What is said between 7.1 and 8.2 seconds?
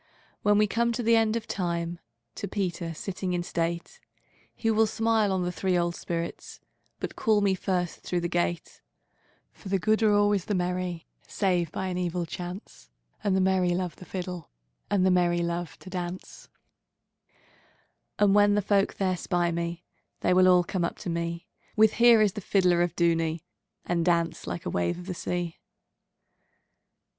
call me first